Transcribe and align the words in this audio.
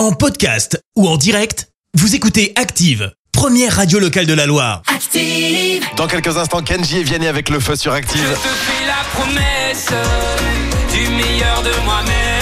En 0.00 0.12
podcast 0.12 0.80
ou 0.96 1.06
en 1.06 1.18
direct, 1.18 1.68
vous 1.92 2.14
écoutez 2.14 2.54
Active, 2.56 3.12
première 3.32 3.76
radio 3.76 3.98
locale 3.98 4.24
de 4.24 4.32
la 4.32 4.46
Loire. 4.46 4.80
Active. 4.86 5.84
Dans 5.98 6.06
quelques 6.06 6.38
instants, 6.38 6.62
Kenji 6.62 7.00
et 7.00 7.02
Vianney 7.02 7.26
avec 7.28 7.50
le 7.50 7.60
feu 7.60 7.76
sur 7.76 7.92
Je 7.92 7.98
Active. 7.98 8.22
te 8.22 8.48
fais 8.48 8.86
la 8.86 9.04
promesse 9.12 9.88
du 10.90 11.06
meilleur 11.10 11.62
de 11.62 11.84
moi-même. 11.84 12.39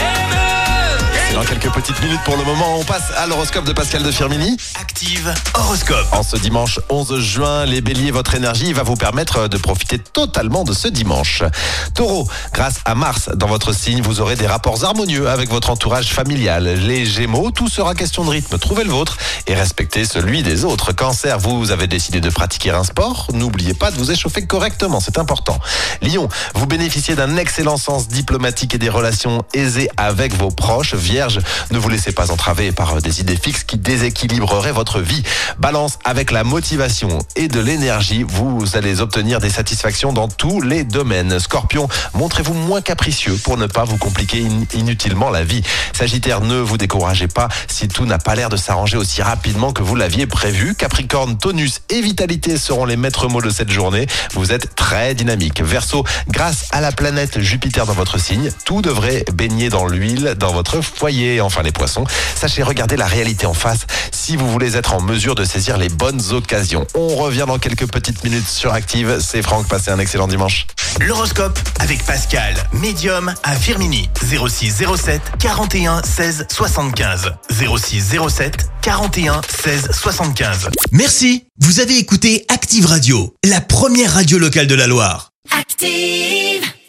Quelques 1.49 1.73
petites 1.73 2.03
minutes 2.03 2.21
pour 2.27 2.37
le 2.37 2.45
moment, 2.45 2.79
on 2.79 2.85
passe 2.85 3.11
à 3.17 3.27
l'horoscope 3.27 3.65
de 3.65 3.73
Pascal 3.73 4.03
de 4.03 4.11
Firmini. 4.11 4.59
Active 4.79 5.33
horoscope. 5.55 6.07
En 6.13 6.23
ce 6.23 6.37
dimanche 6.37 6.79
11 6.91 7.21
juin, 7.21 7.65
les 7.65 7.81
béliers, 7.81 8.11
votre 8.11 8.35
énergie 8.35 8.75
va 8.75 8.83
vous 8.83 8.97
permettre 8.97 9.49
de 9.49 9.57
profiter 9.57 9.99
totalement 9.99 10.65
de 10.65 10.75
ce 10.75 10.89
dimanche. 10.89 11.43
Taureau, 11.95 12.29
grâce 12.53 12.81
à 12.85 12.95
Mars 12.95 13.31
dans 13.35 13.47
votre 13.47 13.73
signe, 13.73 14.03
vous 14.03 14.21
aurez 14.21 14.37
des 14.37 14.47
rapports 14.47 14.85
harmonieux 14.85 15.31
avec 15.31 15.49
votre 15.49 15.71
entourage 15.71 16.13
familial. 16.13 16.65
Les 16.65 17.07
gémeaux, 17.07 17.51
tout 17.51 17.69
sera 17.69 17.95
question 17.95 18.27
de 18.27 18.31
rythme. 18.31 18.59
Trouvez 18.59 18.85
le 18.85 18.91
vôtre 18.91 19.17
et 19.47 19.55
respectez 19.55 20.05
celui 20.05 20.43
des 20.43 20.67
autres. 20.67 20.93
Cancer, 20.93 21.39
vous 21.39 21.71
avez 21.71 21.87
décidé 21.87 22.21
de 22.21 22.29
pratiquer 22.29 22.73
un 22.73 22.85
sport. 22.85 23.29
N'oubliez 23.33 23.73
pas 23.73 23.91
de 23.91 23.97
vous 23.97 24.11
échauffer 24.11 24.47
correctement, 24.47 25.01
c'est 25.01 25.19
important. 25.19 25.59
Lion, 26.03 26.29
vous 26.55 26.67
bénéficiez 26.67 27.15
d'un 27.15 27.39
excellent 27.39 27.79
sens 27.79 28.07
diplomatique 28.09 28.75
et 28.75 28.79
des 28.79 28.91
relations 28.91 29.47
aisées 29.55 29.89
avec 29.97 30.35
vos 30.35 30.51
proches. 30.51 30.95
Vierge, 30.95 31.38
ne 31.71 31.79
vous 31.79 31.89
laissez 31.89 32.13
pas 32.13 32.31
entraver 32.31 32.73
par 32.73 33.01
des 33.03 33.21
idées 33.21 33.37
fixes 33.37 33.65
qui 33.65 33.77
déséquilibreraient 33.79 34.73
votre 34.73 35.01
vie. 35.01 35.23
Balance, 35.59 35.99
avec 36.05 36.31
la 36.31 36.45
motivation 36.45 37.19
et 37.37 37.49
de 37.49 37.61
l'énergie, 37.61 38.25
vous 38.27 38.65
allez 38.75 39.01
obtenir 39.01 39.41
des 39.41 39.51
satisfactions 39.51 40.13
dans 40.13 40.29
tous 40.29 40.61
les 40.61 40.85
domaines. 40.85 41.39
Scorpion, 41.41 41.89
montrez-vous 42.15 42.55
moins 42.55 42.81
capricieux 42.81 43.37
pour 43.43 43.57
ne 43.57 43.67
pas 43.67 43.85
vous 43.85 43.97
compliquer 43.99 44.45
in- 44.45 44.79
inutilement 44.79 45.31
la 45.31 45.45
vie. 45.45 45.63
Sagittaire, 45.93 46.41
ne 46.41 46.57
vous 46.57 46.77
découragez 46.79 47.29
pas 47.29 47.49
si 47.69 47.89
tout 47.89 48.07
n'a 48.07 48.19
pas 48.19 48.35
l'air 48.35 48.49
de 48.49 48.57
s'arranger 48.57 48.97
aussi 48.97 49.23
rapidement 49.23 49.73
que 49.73 49.83
vous 49.83 49.95
l'aviez 49.97 50.27
prévu. 50.27 50.75
Capricorne, 50.75 51.39
tonus 51.39 51.81
et 51.91 52.01
vitalité 52.01 52.57
seront 52.57 52.85
les 52.85 52.97
maîtres 52.97 53.29
mots 53.29 53.43
de 53.43 53.51
cette 53.51 53.71
journée. 53.71 54.07
Vous 54.35 54.53
êtes 54.53 54.75
très 54.75 55.15
dynamique. 55.15 55.63
Verseau, 55.63 56.05
grâce 56.29 56.67
à 56.71 56.81
la 56.81 56.93
planète 56.93 57.41
Jupiter 57.41 57.87
dans 57.87 57.93
votre 57.93 58.19
signe, 58.19 58.51
tout 58.65 58.83
devrait 58.83 59.25
baigner 59.33 59.69
dans 59.69 59.87
l'huile 59.87 60.35
dans 60.39 60.53
votre 60.53 60.81
foyer. 60.81 61.28
Enfin 61.41 61.63
les 61.63 61.73
poissons, 61.73 62.05
sachez 62.35 62.63
regarder 62.63 62.97
la 62.97 63.07
réalité 63.07 63.47
en 63.47 63.55
face 63.55 63.87
si 64.11 64.37
vous 64.37 64.51
voulez 64.51 64.77
être 64.77 64.95
en 64.95 65.01
mesure 65.01 65.35
de 65.35 65.45
saisir 65.45 65.79
les 65.79 65.89
bonnes 65.89 66.21
occasions. 66.33 66.87
On 66.95 67.17
revient 67.17 67.45
dans 67.47 67.59
quelques 67.59 67.87
petites 67.87 68.25
minutes 68.25 68.49
sur 68.49 68.73
Active. 68.73 69.19
C'est 69.21 69.43
Franck, 69.43 69.69
passez 69.69 69.91
un 69.91 69.99
excellent 69.99 70.29
dimanche. 70.29 70.67
L'horoscope 71.01 71.59
avec 71.79 72.05
Pascal, 72.05 72.55
médium 72.73 73.35
à 73.43 73.55
Firmini. 73.55 74.09
06 74.21 74.85
07 74.97 75.23
41 75.39 76.03
16 76.03 76.47
75. 76.51 77.33
06 77.51 78.17
07 78.29 78.69
41 78.83 79.41
16 79.49 79.91
75. 79.93 80.69
Merci, 80.93 81.45
vous 81.61 81.81
avez 81.81 81.99
écouté 81.99 82.45
Active 82.49 82.87
Radio, 82.87 83.35
la 83.45 83.61
première 83.61 84.15
radio 84.15 84.39
locale 84.39 84.67
de 84.67 84.75
la 84.75 84.87
Loire. 84.87 85.31
Active. 85.59 86.69